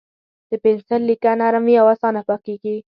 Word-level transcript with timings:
د 0.49 0.51
پنسل 0.63 1.01
لیکه 1.09 1.31
نرم 1.39 1.63
وي 1.67 1.75
او 1.81 1.87
اسانه 1.95 2.21
پاکېږي. 2.29 2.75